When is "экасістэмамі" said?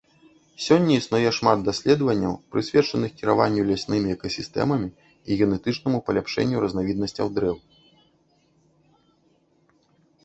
4.17-4.89